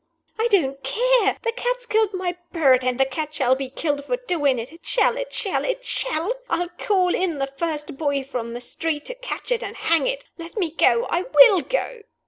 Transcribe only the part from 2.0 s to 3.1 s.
my bird, and the